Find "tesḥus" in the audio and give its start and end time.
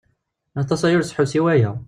1.05-1.33